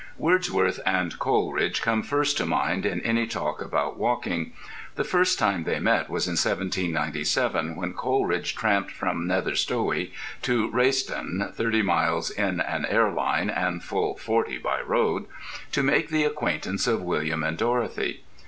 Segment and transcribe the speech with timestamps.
[0.17, 4.51] Wordsworth and Coleridge come first to mind in any talk about walking.
[4.95, 10.11] The first time they met was in 1797 when Coleridge tramped from Nether Stowey
[10.41, 15.27] to Racedown (thirty miles in an air line, and full forty by road)
[15.71, 18.23] to make the acquaintance of William and Dorothy.